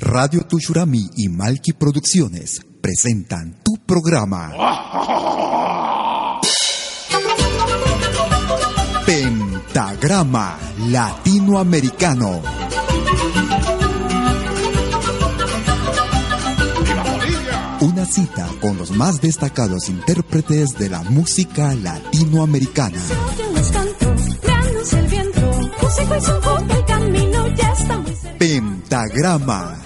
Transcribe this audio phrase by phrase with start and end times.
[0.00, 4.52] Radio Tushurami y Malki Producciones presentan tu programa.
[9.06, 10.58] Pentagrama
[10.90, 12.42] Latinoamericano.
[17.80, 23.00] Una cita con los más destacados intérpretes de la música latinoamericana.
[28.38, 29.85] Pentagrama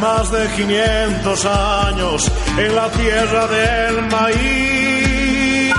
[0.00, 5.74] Más de 500 años en la tierra del maíz.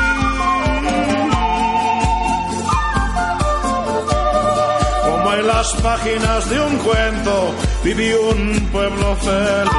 [5.06, 9.72] Como en las páginas de un cuento vivió un pueblo feliz.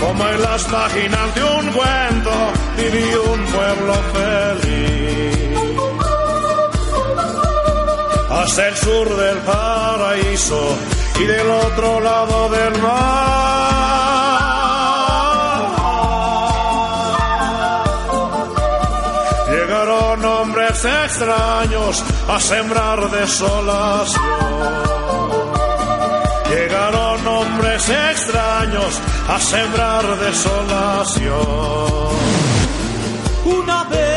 [0.00, 2.30] Como en las páginas de un cuento
[2.76, 5.22] vivió un pueblo feliz.
[8.30, 10.76] Hasta el sur del paraíso
[11.18, 13.62] y del otro lado del mar.
[19.50, 24.22] Llegaron hombres extraños a sembrar desolación.
[26.48, 31.42] Llegaron hombres extraños a sembrar desolación.
[33.44, 34.11] Una vez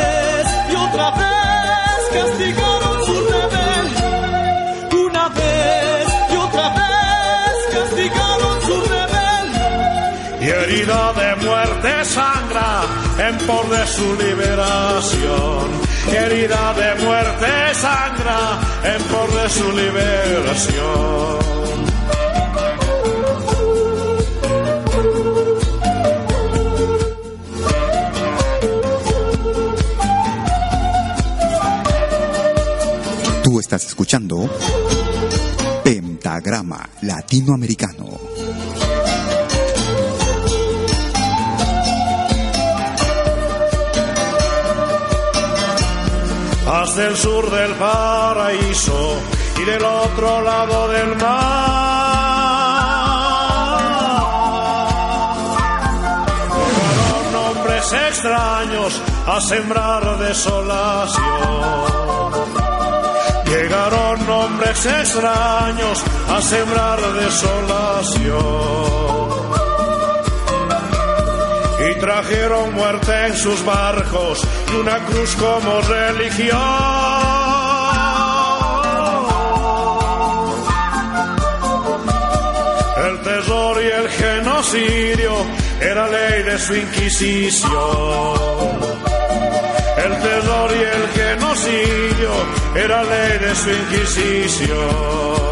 [13.27, 15.71] en por de su liberación.
[16.11, 21.45] Herida de muerte sangra en por de su liberación.
[33.43, 34.49] Tú estás escuchando
[35.83, 38.34] Pentagrama Latinoamericano.
[46.67, 49.19] Hasta el sur del paraíso
[49.61, 52.05] y del otro lado del mar.
[56.49, 61.25] Fueron hombres extraños a sembrar desolación.
[63.45, 68.55] Llegaron hombres extraños a sembrar desolación.
[71.87, 74.41] Y trajeron muerte en sus barcos
[74.71, 76.59] y una cruz como religión.
[83.07, 85.33] El terror y el genocidio
[85.81, 87.71] era ley de su inquisición.
[89.97, 92.31] El terror y el genocidio
[92.75, 95.44] era ley de su inquisición.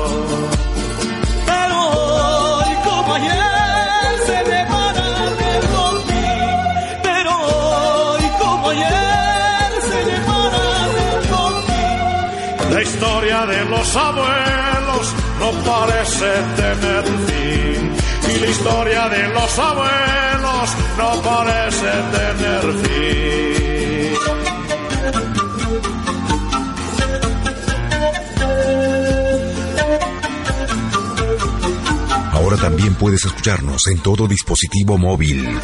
[13.04, 17.92] Historia de los abuelos no parece tener fin.
[18.34, 24.14] Y la historia de los abuelos no parece tener fin.
[32.32, 35.60] Ahora también puedes escucharnos en todo dispositivo móvil.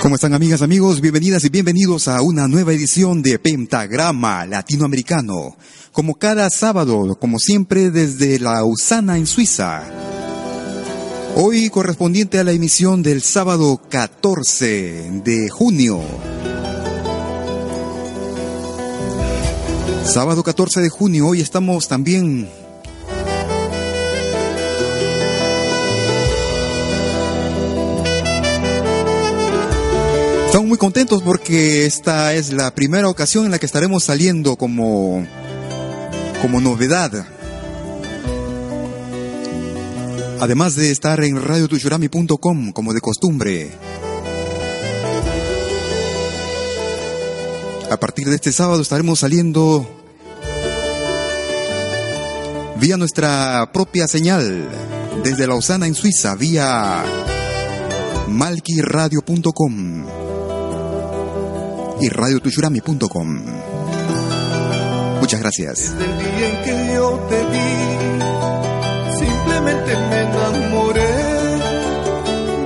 [0.00, 1.00] ¿Cómo están amigas, amigos?
[1.00, 5.56] Bienvenidas y bienvenidos a una nueva edición de Pentagrama Latinoamericano.
[5.90, 9.82] Como cada sábado, como siempre desde Lausana en Suiza.
[11.34, 16.00] Hoy correspondiente a la emisión del sábado 14 de junio.
[20.04, 22.48] Sábado 14 de junio, hoy estamos también
[30.48, 35.26] Estamos muy contentos porque esta es la primera ocasión en la que estaremos saliendo como,
[36.40, 37.26] como novedad.
[40.40, 43.72] Además de estar en radiotushurami.com como de costumbre.
[47.90, 49.86] A partir de este sábado estaremos saliendo
[52.80, 54.66] vía nuestra propia señal
[55.22, 57.04] desde Lausana en Suiza, vía
[58.28, 60.17] malquiradio.com
[62.00, 63.44] y radiotushurami.com.
[65.20, 65.94] Muchas gracias.
[65.98, 67.72] Desde el día en que yo te vi,
[69.18, 71.12] simplemente me enamoré.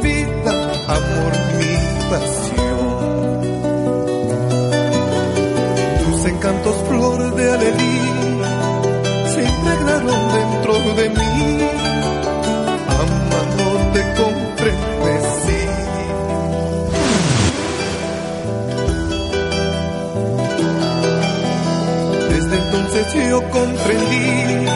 [0.02, 0.54] Vida,
[0.86, 1.74] amor, mi
[2.10, 2.92] pasión.
[6.04, 7.98] Tus encantos, flor de alelí,
[9.34, 11.68] se impregnaron dentro de mí.
[13.02, 15.21] Amándote comprendecí.
[23.20, 24.66] Yo comprendí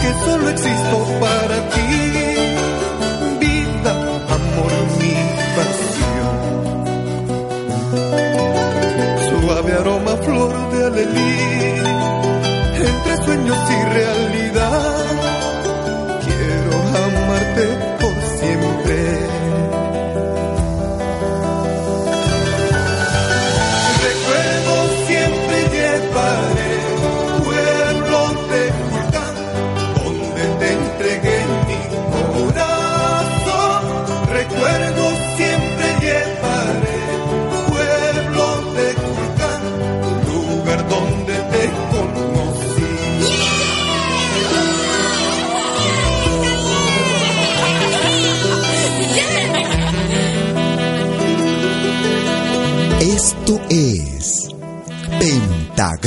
[0.00, 1.88] que solo existo para ti.
[3.40, 3.92] Vida,
[4.36, 5.14] amor, mi
[5.56, 6.38] pasión.
[9.28, 11.36] Suave aroma, flor de alelí,
[12.88, 15.17] entre sueños y realidad.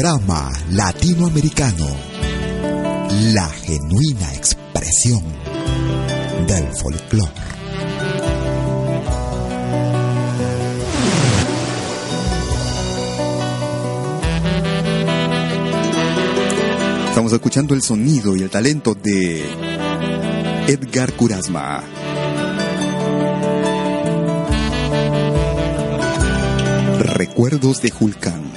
[0.01, 1.85] Pentagrama Latinoamericano,
[3.33, 5.23] la genuina expresión
[6.47, 7.31] del folclore.
[17.09, 19.45] Estamos escuchando el sonido y el talento de
[20.67, 21.83] Edgar Curasma.
[26.97, 28.50] Recuerdos de Julcán.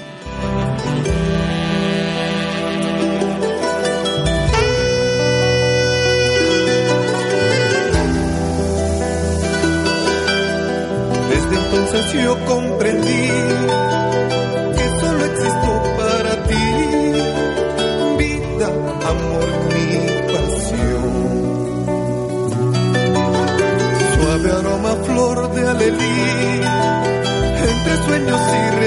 [12.23, 13.29] Yo comprendí
[14.77, 16.67] que solo existo para ti.
[18.19, 18.69] Vida,
[19.13, 19.89] amor, mi
[20.33, 21.13] pasión.
[24.15, 26.61] Suave aroma, flor de alelí,
[27.69, 28.84] entre sueños y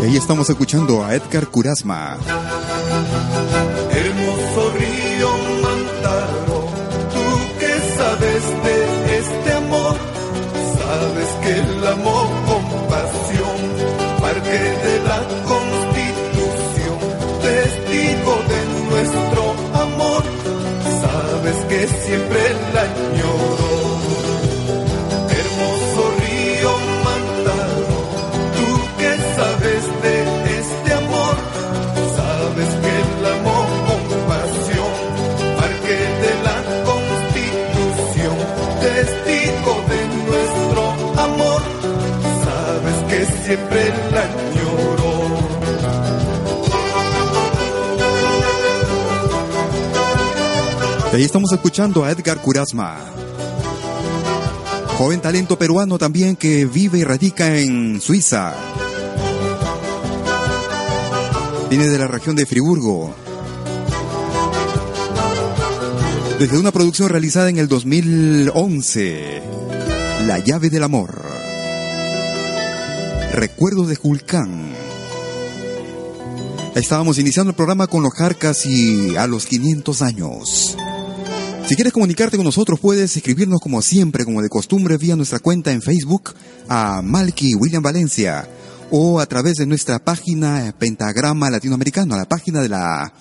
[0.00, 2.16] Y ahí estamos escuchando a Edgar Curasma.
[43.48, 45.38] Siempre la añoro.
[51.10, 52.98] Y ahí estamos escuchando a Edgar Curasma.
[54.98, 58.54] Joven talento peruano también que vive y radica en Suiza.
[61.70, 63.14] Viene de la región de Friburgo.
[66.38, 69.42] Desde una producción realizada en el 2011,
[70.26, 71.17] La llave del amor.
[73.38, 74.72] Recuerdos de Julcán.
[76.74, 80.76] Estábamos iniciando el programa con los Jarcas y a los 500 años.
[81.68, 85.70] Si quieres comunicarte con nosotros, puedes escribirnos como siempre, como de costumbre, vía nuestra cuenta
[85.70, 86.34] en Facebook
[86.68, 88.48] a Malky William Valencia
[88.90, 93.12] o a través de nuestra página Pentagrama Latinoamericano, la página de la,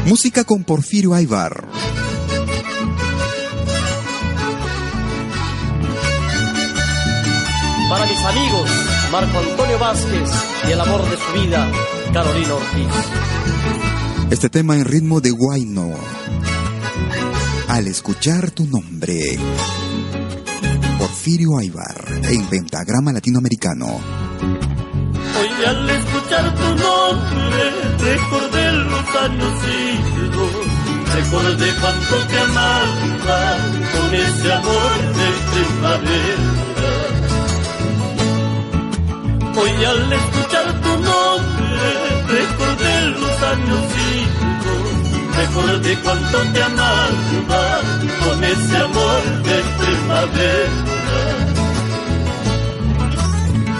[0.05, 1.69] Música con Porfirio Aybar.
[7.91, 8.69] Para mis amigos,
[9.11, 10.29] Marco Antonio Vázquez
[10.69, 11.69] y el amor de su vida,
[12.13, 12.87] Carolina Ortiz.
[14.31, 15.91] Este tema en ritmo de guayno.
[17.67, 19.37] Al escuchar tu nombre.
[20.97, 23.87] Porfirio Aybar en Pentagrama Latinoamericano.
[23.87, 30.51] Hoy al escuchar tu nombre recordé los años idos,
[31.15, 33.57] recordé cuánto te amaba
[33.91, 36.70] con ese amor de primavera.
[39.53, 41.91] Hoy al escuchar tu nombre
[42.27, 43.83] recordé los años
[44.15, 44.83] idos,
[45.37, 47.79] recordé cuánto te amaba
[48.23, 50.71] con ese amor de primavera.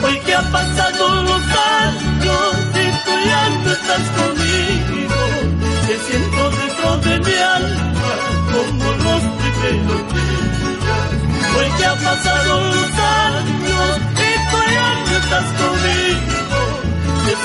[0.04, 1.44] Hoy que han pasado los
[1.80, 5.22] años y tú ya no estás conmigo,
[5.88, 8.13] te siento dentro de mi alma
[8.51, 10.51] como los primeros días.
[11.58, 15.61] Hoy que han pasado los años y tú ya no estás conmigo,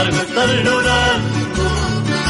[0.00, 1.64] Sin embargo, estar llorando,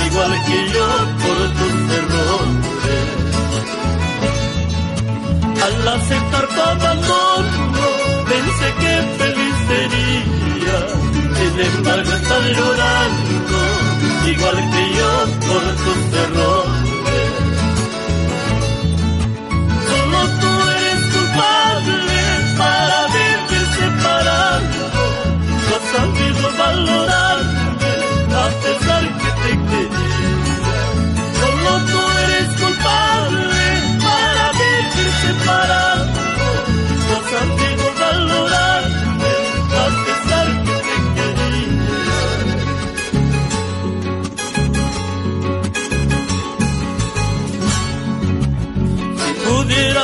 [0.07, 0.87] igual que yo,
[1.23, 3.07] por tus errores.
[5.67, 7.87] Al aceptar tu abandono,
[8.29, 10.79] pensé que feliz sería.
[11.39, 13.59] Sin embargo, estar llorando,
[14.27, 15.11] igual que yo,
[15.47, 17.31] por tus errores.
[19.89, 22.19] Solo tú eres culpable
[22.59, 24.83] para vivir separado.
[25.69, 26.51] No has sabido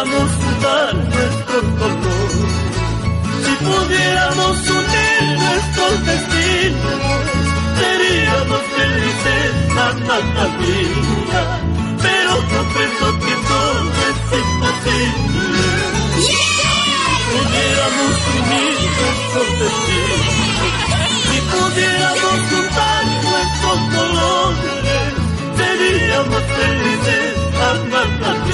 [0.05, 0.31] pudiéramos
[1.09, 2.31] nuestro dolor,
[3.45, 7.01] si pudiéramos unir nuestros destinos,
[7.81, 11.61] seríamos felices hasta la vida.
[12.03, 15.65] Pero comprendo que todo es imposible.
[16.27, 16.37] Si
[17.33, 20.37] Pudiéramos unir nuestros destinos,
[21.27, 25.13] si pudiéramos juntar nuestros dolores,
[25.57, 28.46] seríamos felices hasta la.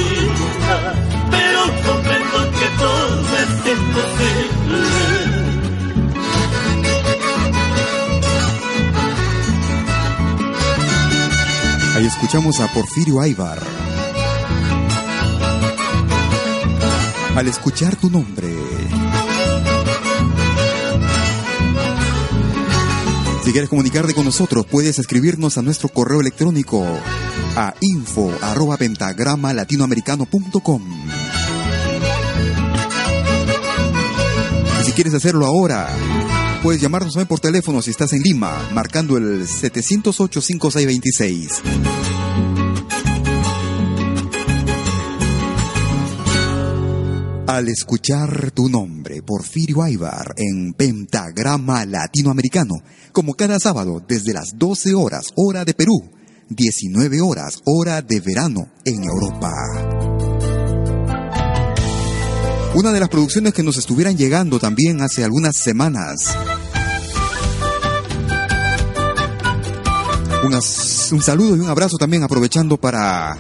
[11.97, 13.61] Ahí escuchamos a Porfirio Aybar.
[17.37, 18.49] Al escuchar tu nombre,
[23.45, 26.87] Si quieres comunicarte con nosotros, puedes escribirnos a nuestro correo electrónico
[27.57, 30.83] a info arroba pentagrama latinoamericano.com.
[34.93, 35.89] si quieres hacerlo ahora,
[36.63, 41.63] puedes llamarnos por teléfono si estás en Lima, marcando el 708-5626.
[47.47, 52.75] Al escuchar tu nombre, Porfirio Aybar, en Pentagrama Latinoamericano,
[53.13, 56.11] como cada sábado desde las 12 horas, hora de Perú,
[56.51, 60.12] 19 horas, hora de verano en Europa.
[62.75, 66.37] Una de las producciones que nos estuvieran llegando también hace algunas semanas.
[71.13, 73.37] Un saludo y un abrazo también aprovechando para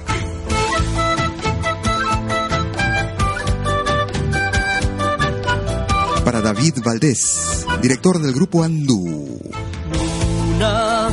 [6.25, 9.41] para David Valdés, director del grupo Andú.
[9.91, 11.09] Luna,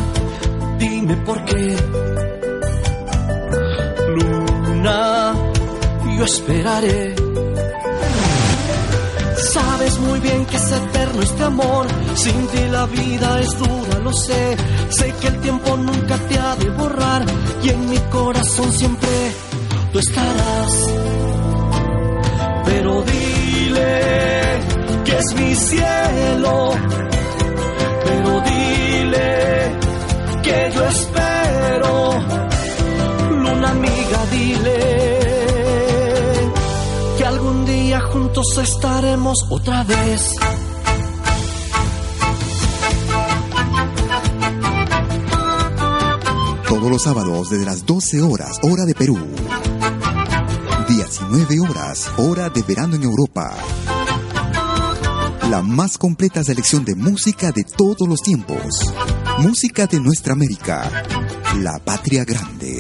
[0.78, 1.76] dime por qué.
[4.16, 5.34] Luna,
[6.18, 7.19] yo esperaré.
[9.90, 11.88] Sabes muy bien que es eterno este amor.
[12.14, 14.58] Sin ti la vida es dura, lo sé.
[14.90, 17.26] Sé que el tiempo nunca te ha de borrar.
[17.64, 19.10] Y en mi corazón siempre
[19.92, 20.74] tú estarás.
[22.66, 24.02] Pero dile
[25.06, 26.72] que es mi cielo
[28.06, 29.76] pero dile
[30.44, 32.12] que yo espero.
[33.32, 35.09] Luna amiga, dile
[38.30, 40.36] juntos estaremos otra vez.
[46.68, 49.18] Todos los sábados desde las 12 horas, hora de Perú.
[50.88, 53.56] 19 horas, hora de verano en Europa.
[55.50, 58.94] La más completa selección de música de todos los tiempos.
[59.40, 61.04] Música de nuestra América.
[61.62, 62.80] La patria grande.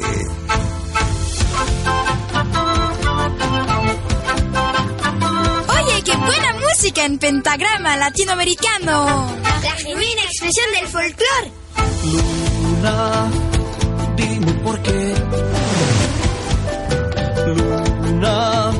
[6.90, 9.32] Música en pentagrama latinoamericano.
[9.44, 11.52] La genuina expresión del folclore.
[12.12, 13.32] Luna,
[14.16, 15.14] dime por qué.
[17.46, 18.72] Luna,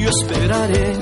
[0.00, 0.96] yo esperaré.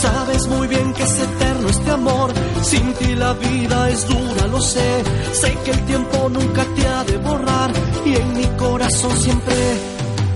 [0.00, 2.32] Sabes muy bien que es eterno este amor.
[2.62, 5.02] Sin ti la vida es dura, lo sé.
[5.32, 7.72] Sé que el tiempo nunca te ha de borrar.
[8.04, 9.56] Y en mi corazón siempre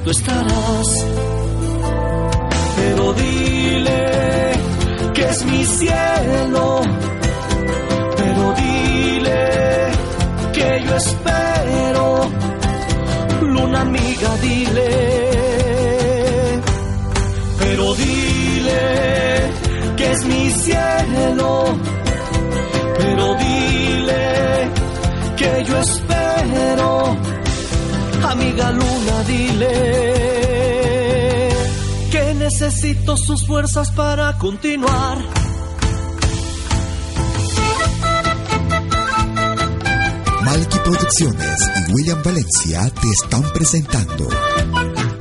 [0.04, 1.31] tú estarás.
[2.82, 4.52] Pero dile
[5.14, 6.82] que es mi cielo
[8.16, 9.42] pero dile
[10.52, 12.30] que yo espero.
[13.42, 14.90] Luna amiga, dile,
[17.58, 18.80] pero dile
[19.96, 21.78] que es mi cielo,
[22.98, 24.24] pero dile
[25.36, 27.16] que yo espero.
[28.32, 30.41] Amiga Luna, dile
[32.42, 35.18] necesito sus fuerzas para continuar.
[40.44, 44.28] Malky Producciones y William Valencia te están presentando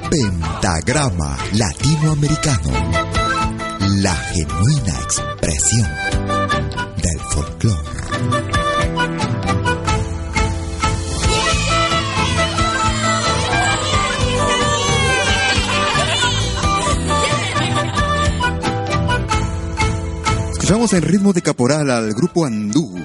[0.09, 2.71] Pentagrama Latinoamericano,
[4.01, 5.89] la genuina expresión
[7.03, 8.00] del folclore.
[20.71, 22.95] Escuchamos en ritmo de caporal al grupo Andú.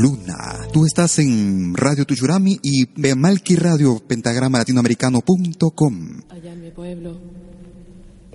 [0.00, 6.22] Luna, tú estás en Radio Tuchurami y Malki Radio Pentagrama Latinoamericano.com.
[6.28, 7.20] Allá en mi pueblo,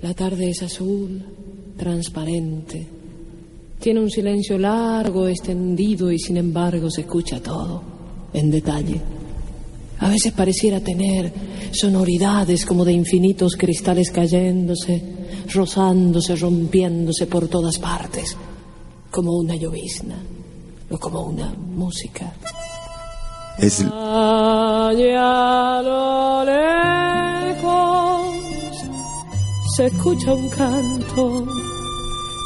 [0.00, 1.26] la tarde es azul,
[1.76, 2.88] transparente.
[3.78, 7.82] Tiene un silencio largo, extendido y sin embargo se escucha todo,
[8.32, 9.17] en detalle.
[10.00, 11.32] A veces pareciera tener
[11.72, 15.02] sonoridades como de infinitos cristales cayéndose,
[15.52, 18.36] rozándose, rompiéndose por todas partes,
[19.10, 20.22] como una llovizna
[20.90, 22.32] o como una música.
[23.58, 28.28] Es Allá a lo lejos
[29.76, 31.46] se escucha un canto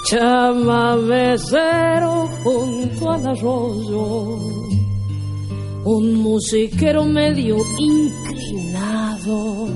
[0.09, 4.62] chamamecero junto al arroyo.
[5.85, 9.69] Un musiquero medio inclinado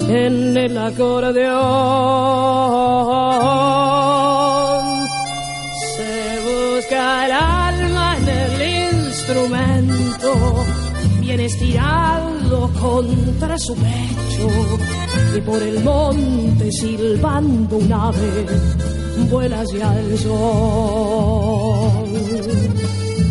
[0.00, 2.24] en el acordeón.
[7.26, 10.64] el alma en el instrumento,
[11.20, 14.48] bien estirado contra su pecho,
[15.36, 18.46] y por el monte silbando un ave,
[19.30, 22.04] vuela hacia el sol.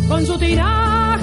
[0.08, 0.38] Con su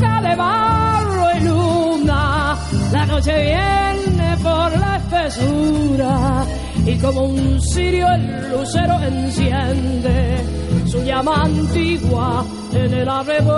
[0.02, 2.58] de barro y luna,
[2.92, 6.44] la noche viene por la espesura
[6.84, 10.44] y como un cirio el lucero enciende
[10.88, 13.56] su llama antigua en el arrebol.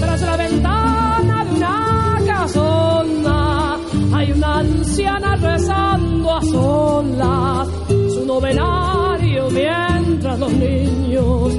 [0.00, 3.76] Tras la ventana de una casona
[4.12, 11.54] hay una anciana rezando a solas su novenario mientras los niños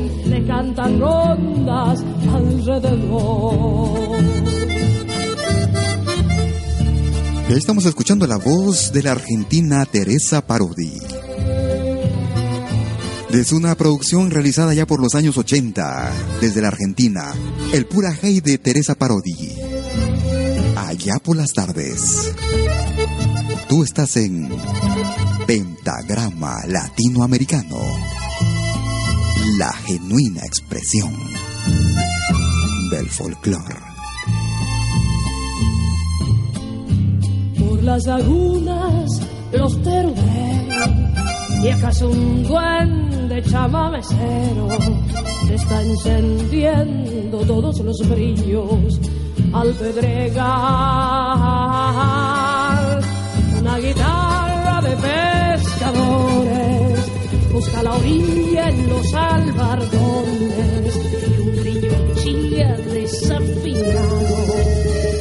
[0.48, 2.00] cantan rondas
[2.34, 4.18] alrededor.
[7.50, 11.00] Estamos escuchando la voz de la argentina Teresa Parodi.
[13.30, 17.34] Desde una producción realizada ya por los años 80, desde la Argentina,
[17.74, 19.54] el pura hey de Teresa Parodi.
[20.78, 22.34] Allá por las tardes.
[23.68, 24.50] Tú estás en
[25.46, 28.17] Pentagrama Latinoamericano.
[29.58, 31.14] La genuina expresión
[32.92, 33.76] del folclore.
[37.58, 39.20] Por las lagunas
[39.52, 40.90] los teruderos
[41.64, 44.68] y acaso un duende chamamecero
[45.52, 49.00] está encendiendo todos los brillos
[49.54, 50.46] al pedregal.
[53.60, 56.57] Una guitarra de pescadores
[57.58, 60.96] busca la orilla en los albardones
[61.66, 64.20] y un chilla desafinado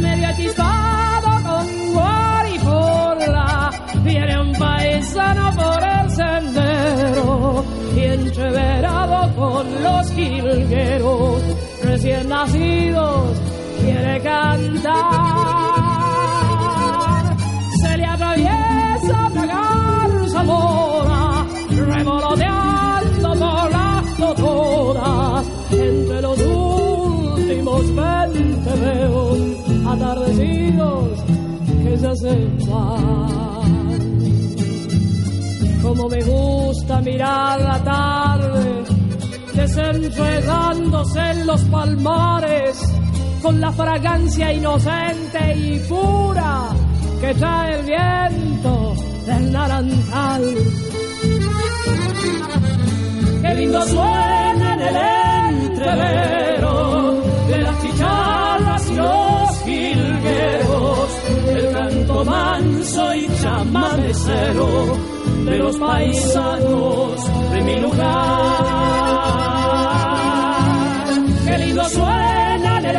[0.00, 3.70] Media chispado con guaripola
[4.04, 7.64] viene un paisano por el sendero
[7.96, 11.42] y entreverado con los jilgueros
[11.82, 13.40] recién nacidos
[13.80, 15.69] quiere cantar.
[22.00, 29.36] Revoloteando por las totoras, entre los últimos veinte veo
[29.86, 31.20] atardecidos
[31.82, 33.30] que se acercan.
[35.82, 38.84] Como me gusta mirar la tarde,
[39.54, 42.78] desenredándose en los palmares,
[43.42, 46.68] con la fragancia inocente y pura
[47.20, 48.94] que trae el viento
[49.26, 50.56] del naranjal.
[53.50, 54.96] Qué lindo suena en el
[55.66, 61.10] entrevero de las chicharras y los jilgueros,
[61.48, 64.96] el canto manso y chamamecero
[65.46, 68.20] de los paisanos de mi lugar.
[71.44, 72.96] Qué lindo suena en el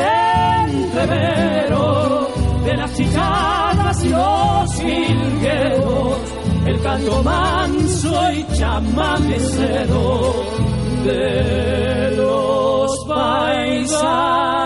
[0.76, 2.28] entrevero
[2.66, 6.18] de las chicharras y los jilgueros,
[6.66, 10.34] el canto manso y chamamecero
[11.04, 14.62] de los paisanos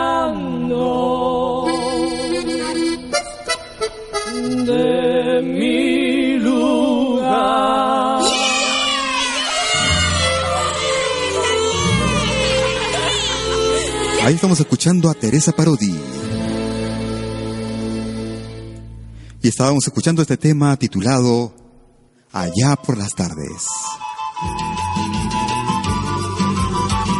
[4.66, 8.22] de mi lugar.
[14.24, 15.96] Ahí estamos escuchando a Teresa Parodi.
[19.42, 21.65] Y estábamos escuchando este tema titulado
[22.36, 23.66] Allá por las tardes.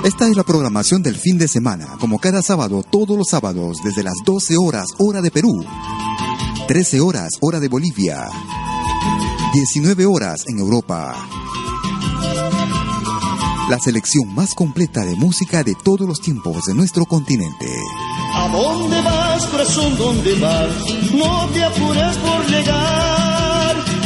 [0.04, 4.04] Esta es la programación del fin de semana, como cada sábado, todos los sábados, desde
[4.04, 5.64] las 12 horas, hora de Perú,
[6.68, 8.28] 13 horas, hora de Bolivia,
[9.54, 11.16] 19 horas en Europa.
[13.70, 17.74] La selección más completa de música de todos los tiempos de nuestro continente.
[18.34, 19.98] ¿A dónde vas, corazón?
[19.98, 20.70] ¿Dónde vas?
[21.14, 23.25] No te apures por llegar,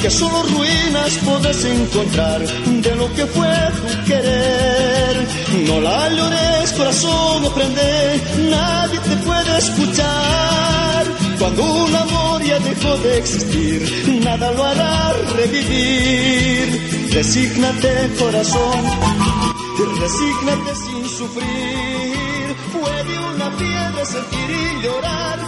[0.02, 5.28] que solo ruinas puedes encontrar de lo que fue tu querer.
[5.68, 11.06] No la llores, corazón, no prende, nadie te puede escuchar.
[11.40, 17.10] Cuando un amor ya dejó de existir, nada lo hará revivir.
[17.14, 18.84] Resígnate, corazón,
[20.00, 22.56] resígnate sin sufrir.
[22.74, 25.40] Puede una piedra sentir y llorar,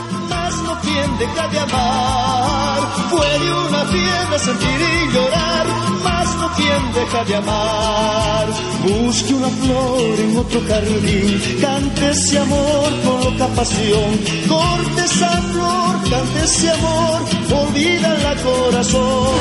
[0.82, 2.80] quien deja de amar.
[3.10, 5.65] Puede una piedra sentir y llorar,
[6.04, 8.48] mas no quien deja de amar.
[8.84, 14.20] Busque una flor en otro jardín, cante ese amor con loca pasión.
[14.48, 17.22] Corte esa flor, cante ese amor,
[17.62, 19.36] olvida la corazón.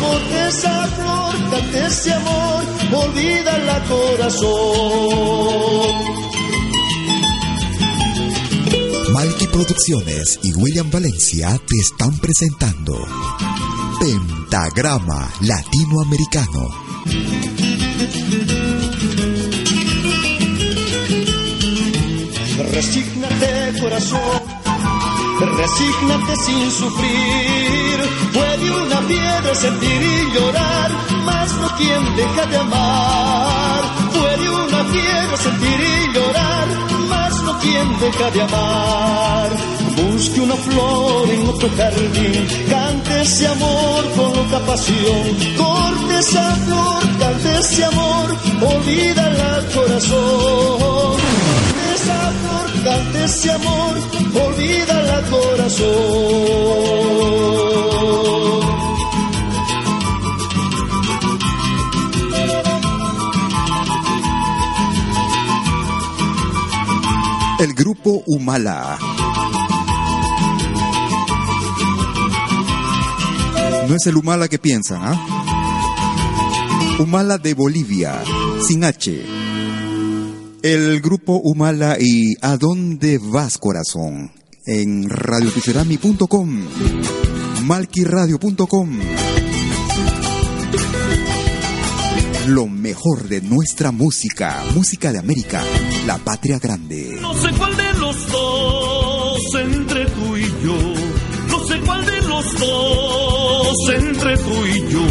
[0.00, 4.48] corte esa flor, cante ese amor, olvida la corazón.
[9.18, 12.94] Malky Producciones y William Valencia te están presentando
[13.98, 16.68] Pentagrama Latinoamericano.
[22.70, 24.20] Resígnate corazón,
[25.56, 27.98] resígnate sin sufrir.
[28.32, 30.90] Puede una piedra sentir y llorar,
[31.24, 33.67] mas no quien deja de amar.
[34.92, 36.68] Piedra sentir y llorar,
[37.08, 39.50] mas no quien deja de amar.
[39.96, 45.36] Busque una flor en otro jardín, cante ese amor con otra pasión.
[45.56, 50.78] Corte esa flor, cante ese amor, olvida la corazón.
[50.78, 53.94] Corte esa flor, cante ese amor,
[54.46, 56.78] olvida la corazón.
[67.58, 68.96] El grupo Humala.
[73.88, 76.96] No es el Humala que piensan, ¿ah?
[77.00, 78.22] Humala de Bolivia,
[78.64, 79.24] sin H.
[80.62, 84.30] El grupo Humala y ¿A dónde vas, corazón?
[84.64, 86.62] En radiotucerami.com,
[87.64, 88.98] malquiradio.com.
[92.48, 95.62] Lo mejor de nuestra música, música de América,
[96.06, 97.18] la patria grande.
[97.20, 100.76] No sé cuál de los dos entre tú y yo.
[101.50, 105.02] No sé cuál de los dos entre tú y yo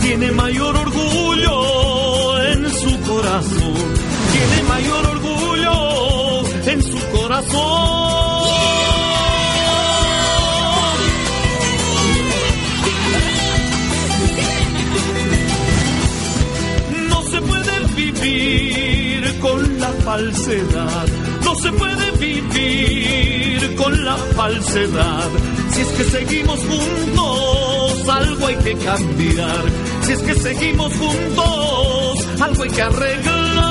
[0.00, 3.74] tiene mayor orgullo en su corazón.
[4.32, 7.99] Tiene mayor orgullo en su corazón.
[20.10, 21.06] Falsedad.
[21.44, 25.28] No se puede vivir con la falsedad.
[25.72, 29.62] Si es que seguimos juntos, algo hay que cambiar.
[30.02, 33.70] Si es que seguimos juntos, algo hay que arreglar.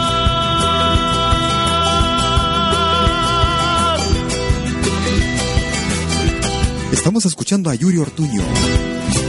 [6.94, 8.44] Estamos escuchando a Yuri Ortuño.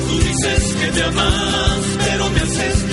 [0.08, 2.89] Tú dices que me amas, pero me haces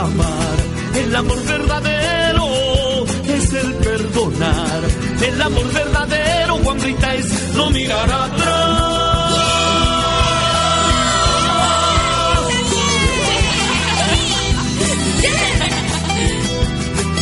[0.00, 4.80] El amor verdadero es el perdonar.
[5.20, 9.00] El amor verdadero, Juan Rita, es no mirar atrás.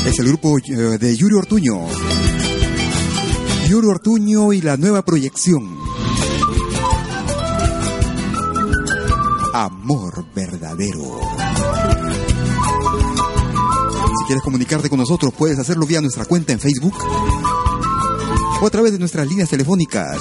[0.06, 1.80] Es el grupo eh, de Yuri Ortuño.
[3.68, 5.76] Yuri Ortuño y la nueva proyección.
[9.52, 11.27] Amor verdadero.
[14.28, 16.94] Quieres comunicarte con nosotros, puedes hacerlo vía nuestra cuenta en Facebook
[18.60, 20.18] o a través de nuestras líneas telefónicas.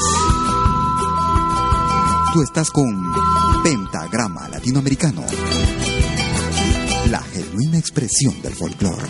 [2.33, 2.87] Tú estás con
[3.63, 5.25] Pentagrama Latinoamericano,
[7.09, 9.03] la genuina expresión del folclore.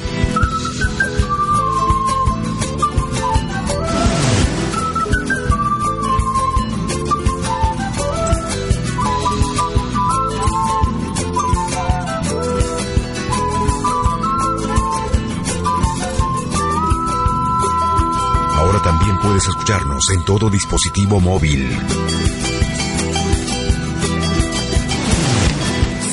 [19.28, 21.70] Puedes escucharnos en todo dispositivo móvil.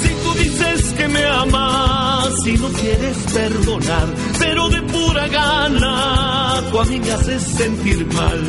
[0.03, 4.07] Si tú dices que me amas y no quieres perdonar,
[4.41, 8.41] pero de pura gana tú a mí me haces sentir mal.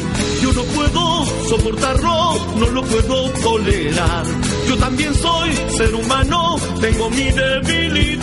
[0.42, 4.26] Yo no puedo soportarlo, no lo puedo tolerar.
[4.68, 8.15] Yo también soy ser humano, tengo mi debilidad.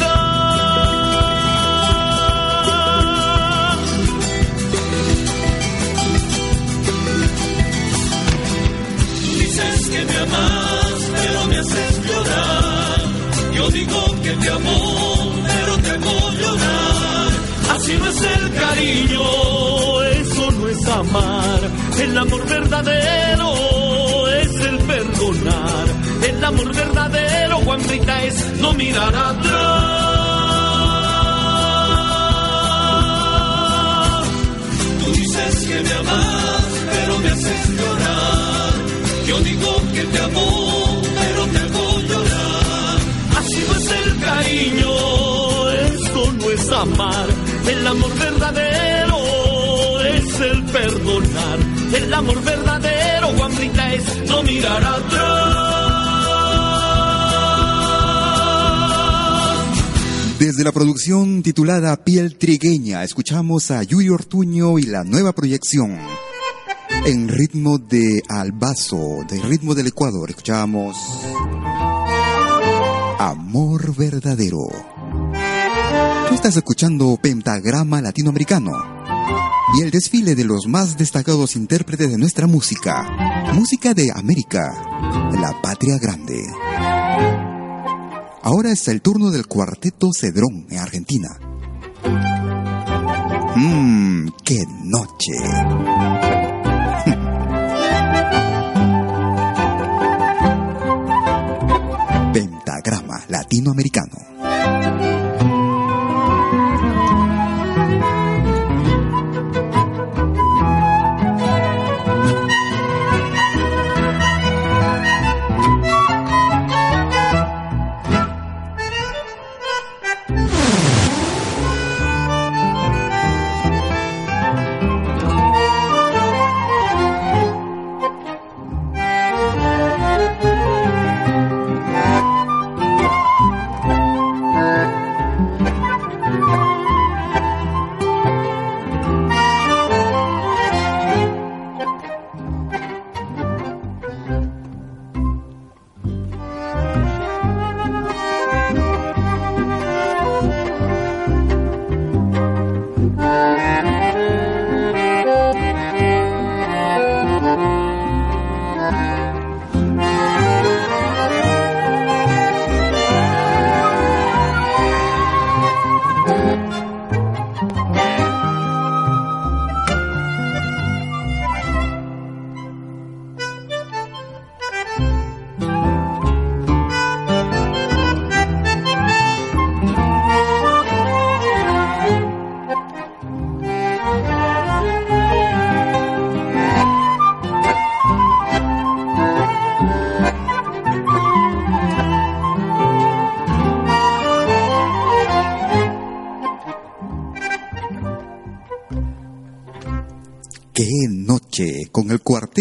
[11.20, 13.00] Pero me haces llorar.
[13.54, 17.30] Yo digo que te amo, pero te hago llorar.
[17.74, 21.60] Así no es el cariño, eso no es amar.
[22.00, 25.86] El amor verdadero es el perdonar.
[26.28, 29.14] El amor verdadero, Juan Rita, es no mirar
[33.32, 34.26] atrás.
[35.04, 38.71] Tú dices que me amas, pero me haces llorar.
[39.26, 42.98] Yo digo que te amo, pero te hago llorar.
[43.38, 47.26] Así no es el cariño, eso no es amar.
[47.66, 48.92] El amor verdadero
[50.72, 51.58] perdonar.
[51.94, 55.68] El amor verdadero, Juanita, es no mirar atrás.
[60.38, 65.98] Desde la producción titulada Piel Trigueña, escuchamos a Yuri Ortuño y la nueva proyección.
[67.04, 70.96] En ritmo de Albazo, de ritmo del Ecuador, escuchamos
[73.18, 74.68] Amor Verdadero.
[76.28, 78.70] Tú estás escuchando Pentagrama Latinoamericano
[79.76, 84.62] y el desfile de los más destacados intérpretes de nuestra música, música de América,
[85.40, 86.40] la patria grande.
[88.42, 91.30] Ahora es el turno del cuarteto Cedrón en Argentina.
[93.56, 96.31] Mmm, qué noche.
[103.52, 105.51] Latinoamericano.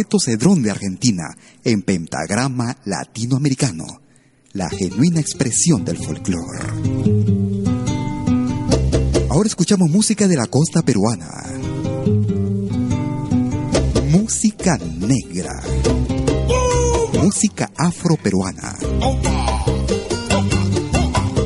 [0.01, 3.85] Cuarteto Cedrón de Argentina en pentagrama latinoamericano,
[4.53, 6.59] la genuina expresión del folclore.
[9.29, 11.29] Ahora escuchamos música de la costa peruana.
[14.09, 15.61] Música negra.
[17.21, 18.75] Música afroperuana.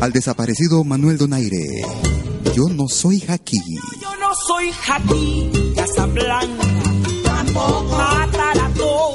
[0.01, 1.81] Al desaparecido Manuel Donaire.
[2.55, 3.59] Yo no soy Jaqui.
[4.01, 6.94] Yo no soy Jaqui, Casablanca,
[7.55, 9.14] tampoco Matarató, tampoco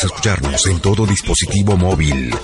[0.00, 2.34] puedes escucharnos en todo dispositivo móvil.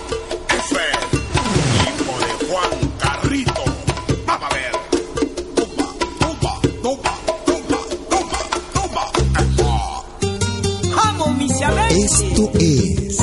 [11.89, 13.19] Esto es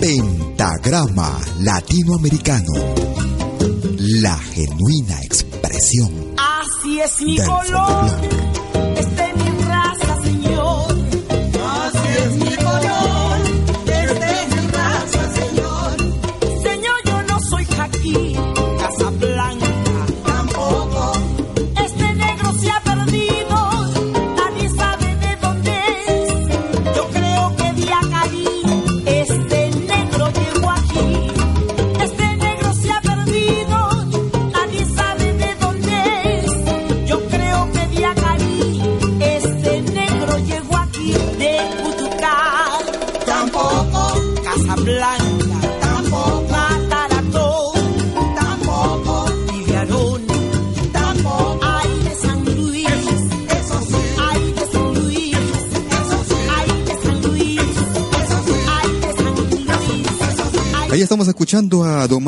[0.00, 2.87] Pentagrama Latinoamericano.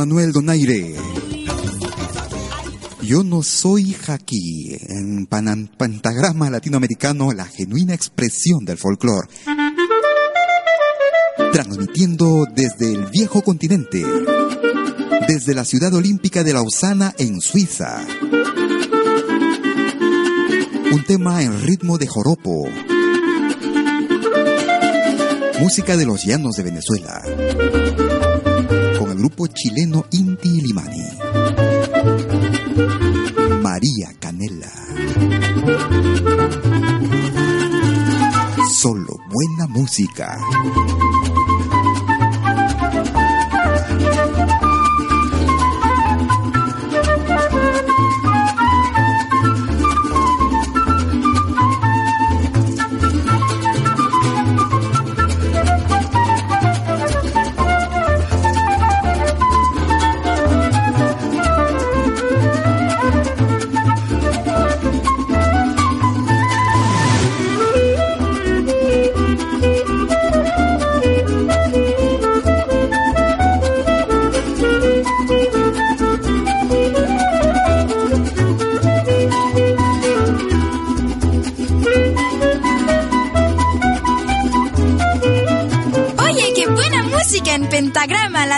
[0.00, 0.94] Manuel Donaire.
[3.02, 9.28] Yo no soy Jaqui, en pan- pentagrama latinoamericano, la genuina expresión del folclore.
[11.52, 14.02] Transmitiendo desde el viejo continente,
[15.28, 18.02] desde la ciudad olímpica de Lausana en Suiza.
[20.92, 22.66] Un tema en ritmo de joropo.
[25.60, 27.22] Música de los llanos de Venezuela.
[29.54, 31.04] Chileno Inti Limani.
[33.62, 34.70] María Canela.
[38.80, 40.38] Solo buena música.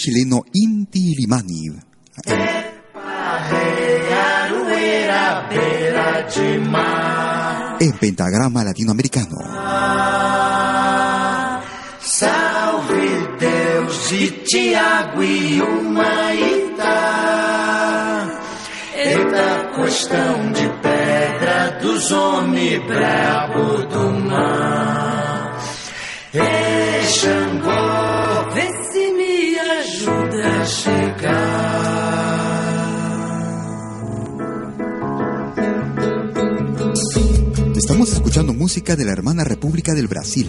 [0.00, 1.76] Chileno Inti Limani.
[7.78, 9.36] En pentagrama latinoamericano.
[12.00, 16.96] Salve Deus de Tiago e Humaitá.
[18.96, 23.86] Eita costão de pedra dos homens brabo
[38.48, 40.48] música de la hermana República del Brasil.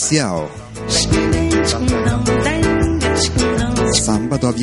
[0.00, 0.48] Aviaciao.
[3.92, 4.54] Samba do.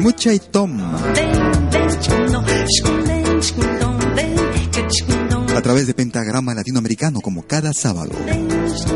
[0.00, 0.98] Mucha y toma.
[5.56, 8.12] A través de Pentagrama Latinoamericano como cada sábado,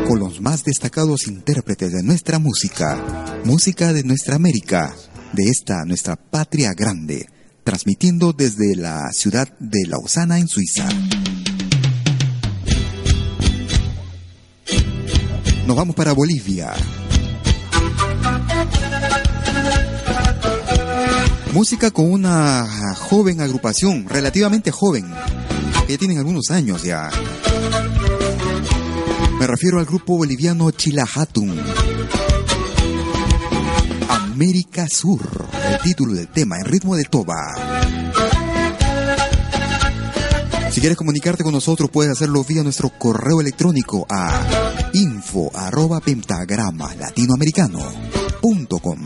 [0.07, 4.93] con los más destacados intérpretes de nuestra música, música de nuestra América,
[5.33, 7.27] de esta nuestra patria grande,
[7.63, 10.87] transmitiendo desde la ciudad de Lausana en Suiza.
[15.65, 16.73] Nos vamos para Bolivia.
[21.53, 25.05] Música con una joven agrupación, relativamente joven,
[25.85, 27.09] que ya tienen algunos años ya.
[29.39, 31.61] Me refiero al grupo boliviano Chilahatun.
[34.09, 37.37] América Sur, el título del tema en ritmo de toba.
[40.71, 44.82] Si quieres comunicarte con nosotros, puedes hacerlo vía nuestro correo electrónico a
[45.33, 48.99] info arroba pentagrama latinoamericano.com.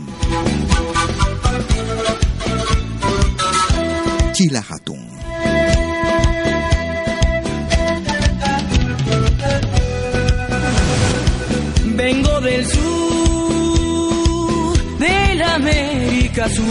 [4.32, 5.08] Chila Hatun.
[11.96, 12.78] Vengo del sur,
[14.98, 16.66] de la América Sur.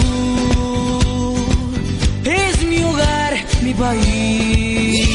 [2.23, 5.09] Es mi hogar, mi país.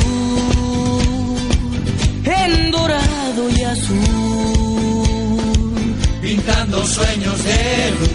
[2.24, 3.96] En dorado y azul.
[6.22, 8.10] Pintando sueños de luz.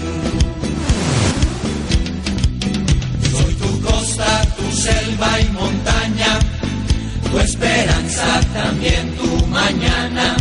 [3.32, 6.40] Soy tu costa, tu selva y montaña,
[7.30, 10.38] tu esperanza también tu mañana.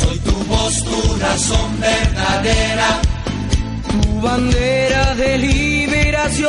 [0.00, 3.00] Soy tu voz, tu razón verdadera,
[4.20, 6.48] bandera de liberación.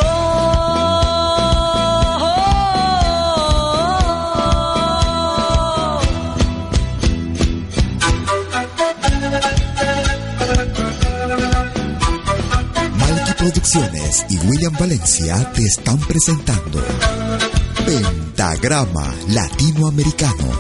[13.38, 16.84] Producciones y William Valencia te están presentando
[17.86, 20.52] Pentagrama Latinoamericano,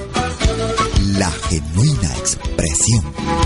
[1.18, 3.39] la genuina expresión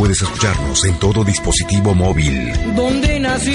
[0.00, 2.50] puedes escucharnos en todo dispositivo móvil.
[2.74, 3.52] donde nací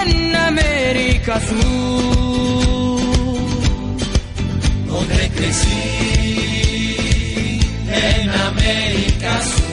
[0.00, 3.00] en América Sur,
[4.86, 5.82] donde crecí
[7.88, 9.64] en América Sur.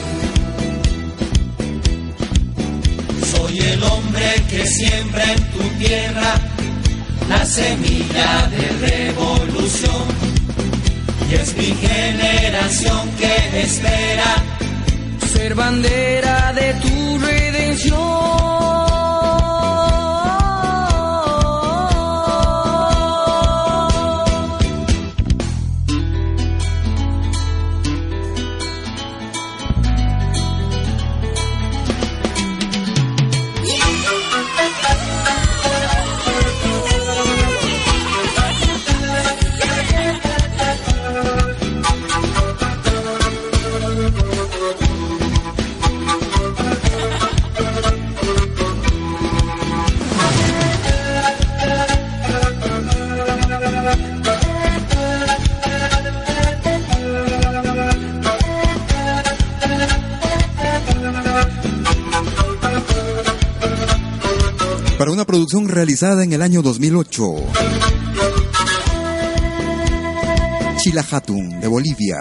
[3.30, 6.34] Soy el hombre que siembra en tu tierra
[7.28, 10.43] la semilla de revolución.
[11.40, 14.30] Es mi generación que espera
[15.32, 18.93] ser bandera de tu redención.
[65.62, 67.22] Realizada en el año 2008.
[70.78, 72.16] Chilahatun de Bolivia.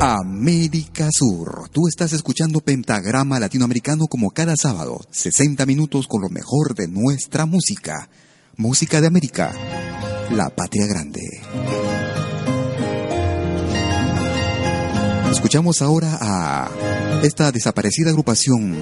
[0.00, 1.68] América Sur.
[1.72, 7.44] Tú estás escuchando Pentagrama Latinoamericano como cada sábado, 60 minutos con lo mejor de nuestra
[7.44, 8.08] música.
[8.56, 9.52] Música de América,
[10.30, 12.03] la patria grande.
[15.34, 16.70] Escuchamos ahora a
[17.22, 18.74] esta desaparecida agrupación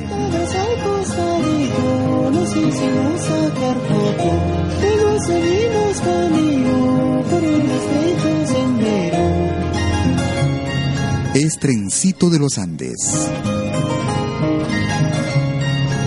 [11.35, 12.97] es Trencito de los Andes.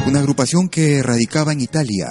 [0.08, 2.08] Una agrupación que radicaba en Italia.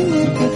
[0.00, 0.49] Chico sin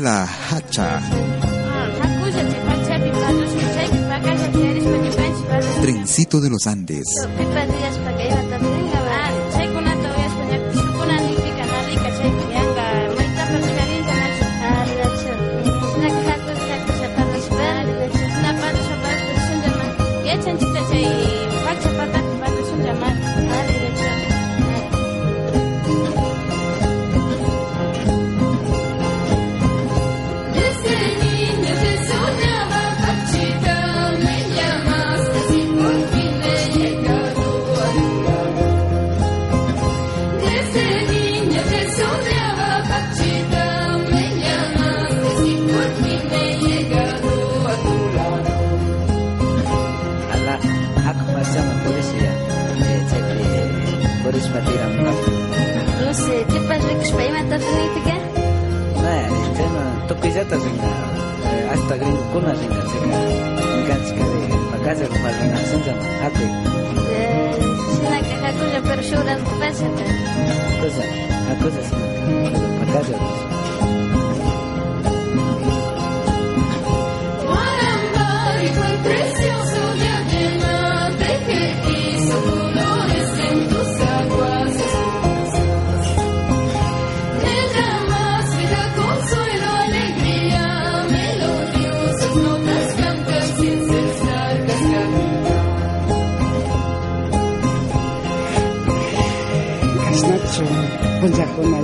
[0.00, 1.00] La Hacha,
[5.82, 7.04] trencito de los Andes.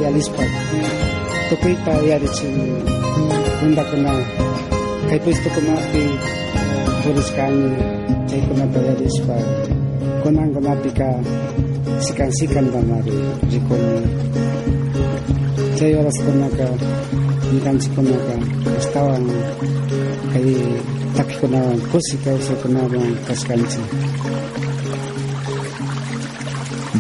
[0.09, 0.53] realist-part.
[1.53, 2.49] Tukoy pa yarit sa
[3.61, 4.13] bunda ko na
[5.13, 6.05] kay pwesto ko mapi
[6.57, 7.69] ah, pulis kami
[8.33, 9.49] kay ko na pa realist-part.
[10.25, 11.11] Kunang gumapi ka
[12.09, 13.21] sikan-sikan ba mari
[13.53, 14.01] di ko ni
[15.77, 16.69] kay oras ko na ka
[17.61, 18.37] ikan si ko na ka
[18.81, 19.25] kastawan
[20.33, 20.49] kay
[21.21, 21.61] taki ko na
[21.93, 22.83] kusikaw sa ko na
[23.29, 23.83] kaskansi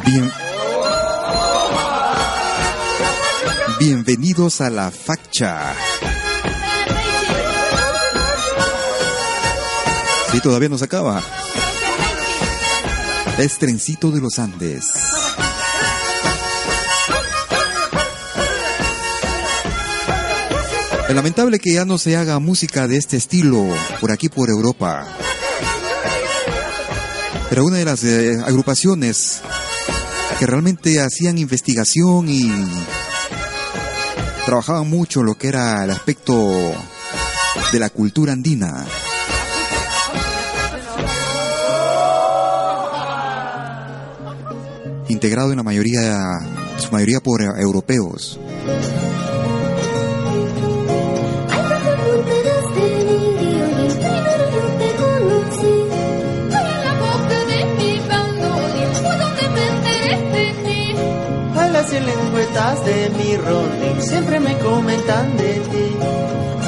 [0.08, 0.47] Bien.
[3.78, 5.72] Bienvenidos a la Facha.
[10.32, 11.22] Sí, todavía no se acaba.
[13.38, 14.86] Es trencito de los Andes.
[21.08, 23.64] Es lamentable que ya no se haga música de este estilo
[24.00, 25.06] por aquí por Europa.
[27.48, 29.40] Pero una de las eh, agrupaciones
[30.40, 32.50] que realmente hacían investigación y
[34.48, 36.32] trabajaban mucho lo que era el aspecto
[37.70, 38.86] de la cultura andina.
[45.08, 46.18] Integrado en la mayoría,
[46.78, 48.40] su mayoría por europeos.
[62.58, 66.67] De mi Ronnie siempre me comentan de ti.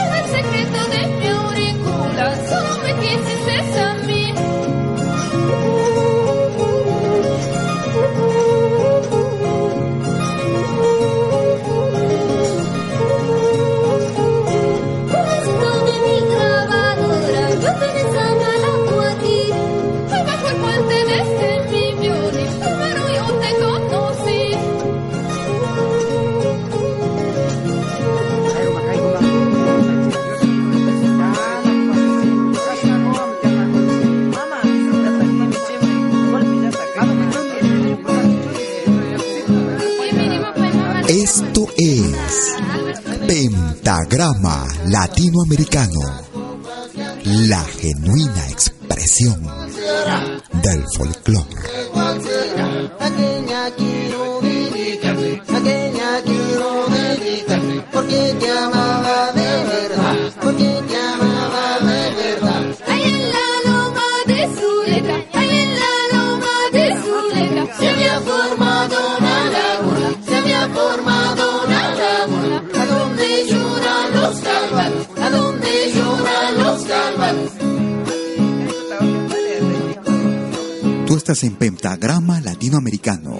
[81.81, 83.39] Pentagrama Latinoamericano.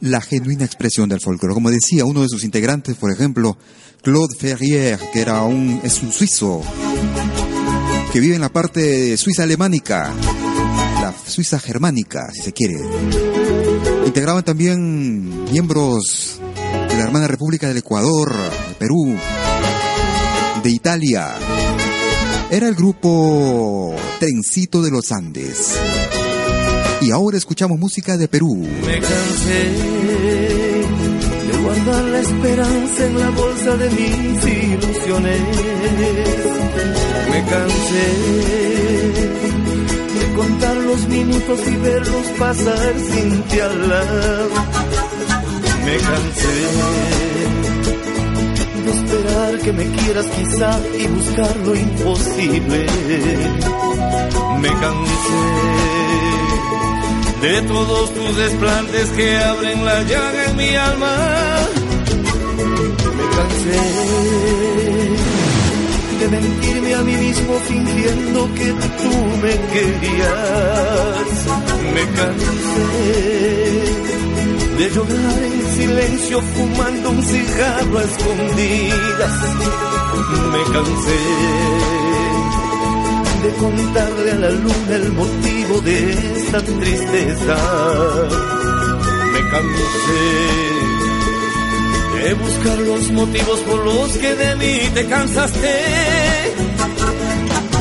[0.00, 1.52] La genuina expresión del folclore.
[1.52, 3.58] Como decía uno de sus integrantes, por ejemplo,
[4.00, 6.62] Claude Ferrier, que era un, es un suizo
[8.10, 10.14] que vive en la parte suiza alemánica,
[11.02, 12.78] la Suiza germánica, si se quiere.
[14.06, 16.40] Integraban también miembros
[17.28, 18.34] República del Ecuador,
[18.68, 19.14] de Perú,
[20.62, 21.34] de Italia.
[22.52, 25.74] Era el grupo Trencito de los Andes.
[27.00, 28.68] Y ahora escuchamos música de Perú.
[28.84, 29.70] Me cansé
[31.48, 35.40] de guardar la esperanza en la bolsa de mis ilusiones.
[37.30, 38.06] Me cansé
[40.18, 43.88] de contar los minutos y verlos pasar sin ti al.
[45.86, 47.31] Me cansé
[48.92, 52.86] esperar que me quieras quizá y buscar lo imposible.
[54.60, 55.42] Me cansé
[57.42, 61.16] de todos tus desplantes que abren la llaga en mi alma.
[63.18, 63.80] Me cansé
[66.20, 69.12] de mentirme a mí mismo fingiendo que tú
[69.42, 71.26] me querías.
[71.94, 74.11] Me cansé
[74.82, 79.34] de llorar en silencio fumando un cigarro a escondidas.
[80.52, 81.20] Me cansé
[83.42, 87.56] de contarle a la luna el motivo de esta tristeza.
[89.32, 90.24] Me cansé
[92.24, 95.80] de buscar los motivos por los que de mí te cansaste.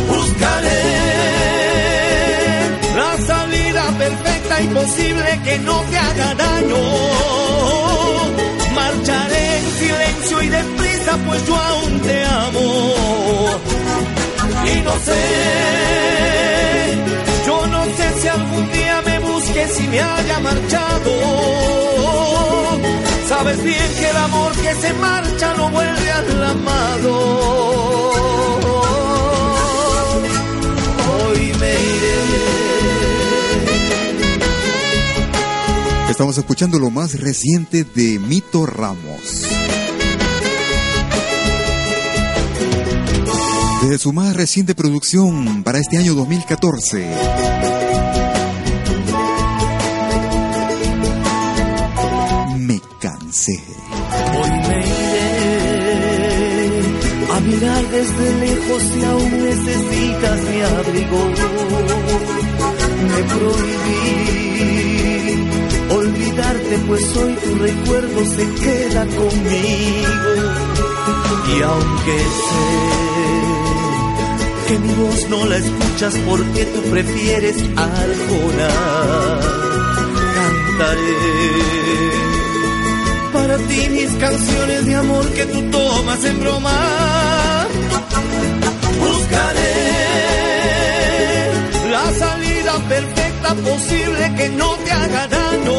[0.08, 1.11] Buscaré
[4.64, 6.78] imposible que no te haga daño.
[8.76, 13.62] Marcharé en silencio y deprisa, pues yo aún te amo
[14.66, 15.24] y no sé,
[17.46, 21.12] yo no sé si algún día me busques y me haya marchado.
[23.28, 27.72] Sabes bien que el amor que se marcha no vuelve al amado.
[36.22, 39.48] Estamos escuchando lo más reciente de Mito Ramos.
[43.82, 47.10] Desde su más reciente producción para este año 2014.
[52.60, 53.60] Me cansé.
[54.38, 55.72] Hoy me iré
[57.34, 61.18] a mirar desde lejos si aún necesitas mi abrigo.
[63.08, 65.01] Me prohibí
[66.88, 70.32] pues hoy tu recuerdo se queda conmigo.
[71.48, 72.18] Y aunque
[72.48, 72.68] sé
[74.68, 78.70] que mi voz no la escuchas porque tú prefieres Arjona,
[80.36, 82.22] cantaré
[83.34, 87.68] para ti mis canciones de amor que tú tomas en broma.
[89.00, 89.74] Buscaré
[91.92, 95.74] la salida perfecta posible que no te haga daño.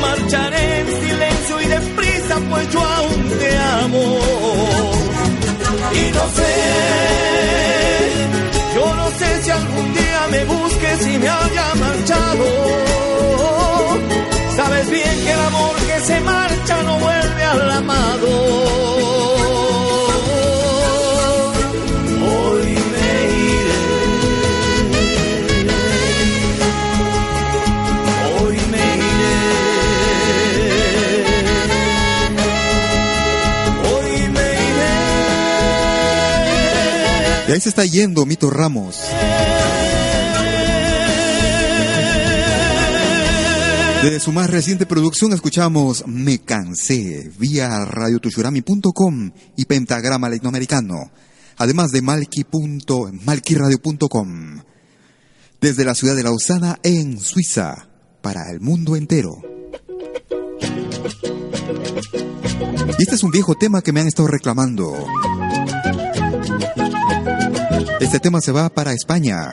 [0.00, 4.04] Marcharé en silencio y deprisa, pues yo aún te amo.
[5.92, 6.52] Y no sé,
[8.74, 12.44] yo no sé si algún día me busques y me haya marchado.
[14.56, 19.15] Sabes bien que el amor que se marcha no vuelve al amado.
[37.56, 39.00] Ahí se está yendo Mito Ramos.
[44.02, 51.10] Desde su más reciente producción escuchamos Me Cansé vía radiotushurami.com y Pentagrama Latinoamericano,
[51.56, 54.60] además de malkiradio.com.
[55.58, 57.88] Desde la ciudad de Lausana en Suiza,
[58.20, 59.40] para el mundo entero.
[62.98, 64.92] Y este es un viejo tema que me han estado reclamando.
[68.00, 69.52] Este tema se va para España,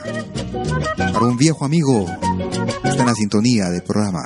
[0.96, 2.06] para un viejo amigo.
[2.84, 4.22] Está en la sintonía del programa.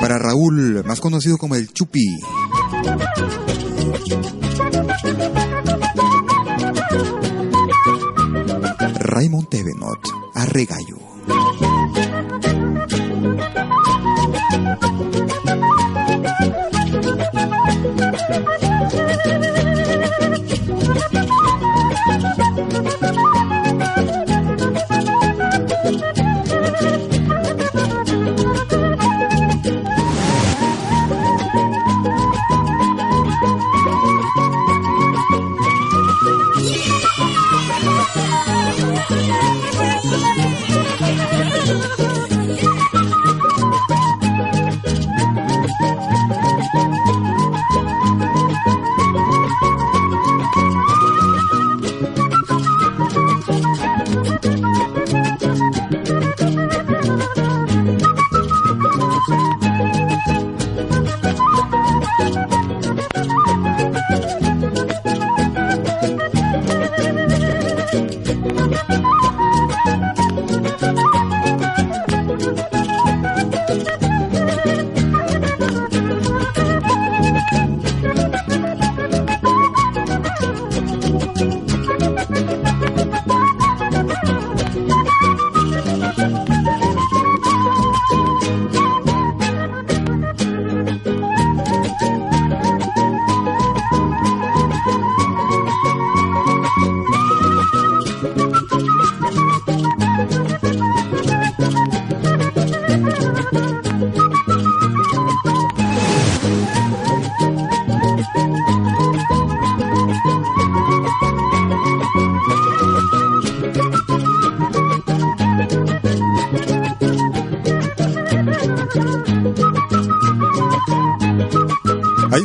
[0.00, 2.18] Para Raúl, más conocido como el Chupi.
[8.98, 11.12] Raymond Tevenot, a regallo.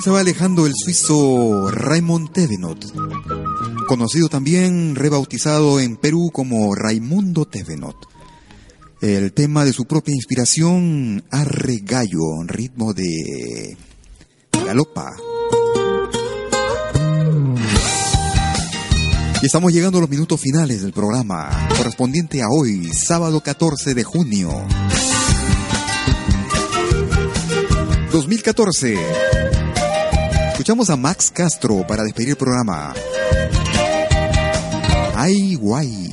[0.07, 2.93] Se va alejando el suizo Raymond Tevenot,
[3.87, 8.07] conocido también, rebautizado en Perú como Raimundo Tevenot.
[9.01, 13.75] El tema de su propia inspiración, Arre Gallo, ritmo de
[14.65, 15.11] galopa.
[19.41, 24.03] Y estamos llegando a los minutos finales del programa, correspondiente a hoy, sábado 14 de
[24.05, 24.51] junio.
[28.13, 29.56] 2014.
[30.57, 32.91] Escuchamos a Max Castro para despedir el programa.
[35.15, 36.09] Ay, guay.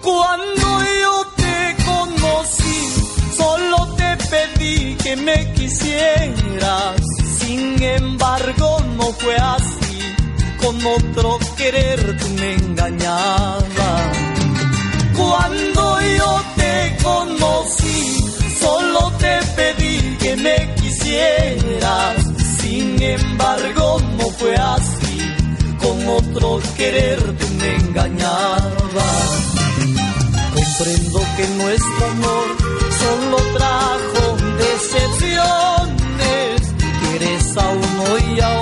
[0.00, 2.92] Cuando yo te conocí,
[3.36, 7.00] solo te pedí que me quisieras.
[7.40, 10.14] Sin embargo, no fue así.
[10.60, 14.16] Con otro querer tú me engañabas.
[15.16, 18.24] Cuando yo te conocí,
[18.60, 22.16] solo te pedí que me quisieras.
[22.60, 25.18] Sin embargo, no fue así.
[25.80, 28.72] Con otro querer tú me engañabas.
[30.54, 32.46] Comprendo que nuestro amor
[33.00, 35.92] solo trajo decepciones.
[37.00, 38.61] Quieres a uno y a otro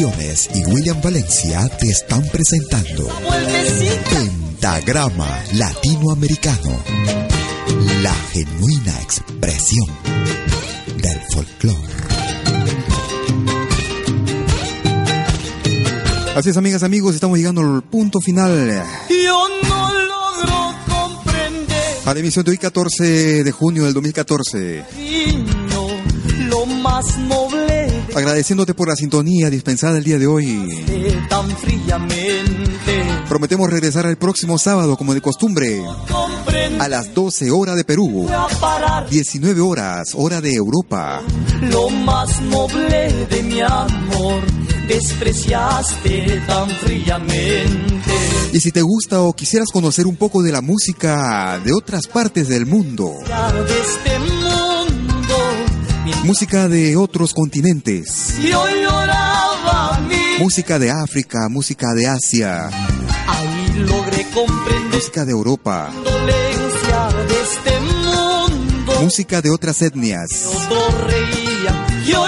[0.00, 3.06] Producciones y William Valencia te están presentando
[4.08, 6.82] Pentagrama Latinoamericano,
[8.02, 9.86] la genuina expresión
[11.02, 11.92] del folclore.
[16.34, 22.20] Así es, amigas, amigos, estamos llegando al punto final Yo no logro comprender, a la
[22.20, 24.82] emisión de hoy, 14 de junio del 2014.
[24.96, 25.88] niño,
[26.48, 27.59] lo más noble
[28.14, 30.84] Agradeciéndote por la sintonía dispensada el día de hoy.
[33.28, 35.82] Prometemos regresar el próximo sábado, como de costumbre,
[36.78, 41.22] a las 12 horas de Perú, a parar 19 horas, hora de Europa.
[41.62, 44.42] lo más noble de mi amor.
[44.88, 48.10] Despreciaste tan fríamente.
[48.52, 52.48] Y si te gusta o quisieras conocer un poco de la música de otras partes
[52.48, 54.69] del mundo, este mundo,
[56.24, 60.00] música de otros continentes, yo lloraba
[60.38, 62.68] música de África, música de Asia,
[63.26, 69.00] Ahí logré comprender música de Europa, de este mundo.
[69.02, 70.28] música de otras etnias.
[72.06, 72.26] Yo.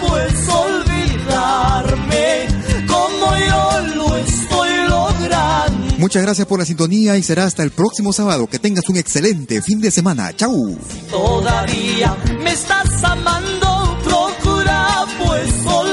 [0.00, 2.46] pues olvidarme
[2.86, 5.96] como yo lo estoy logrando.
[5.98, 8.46] Muchas gracias por la sintonía y será hasta el próximo sábado.
[8.46, 10.34] Que tengas un excelente fin de semana.
[10.34, 10.78] ¡Chau!
[11.10, 15.85] Todavía me estás amando, procura pues olvidarme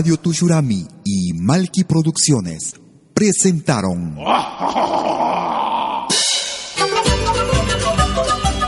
[0.00, 2.72] Radio Tushurami y Malki Producciones
[3.12, 4.16] presentaron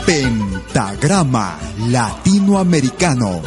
[0.05, 1.57] Pentagrama
[1.87, 3.41] Latinoamericano.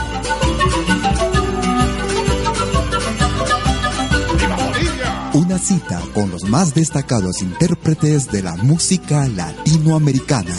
[5.34, 10.52] Una cita con los más destacados intérpretes de la música latinoamericana.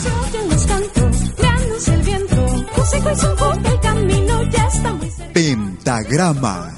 [5.34, 6.77] Pentagrama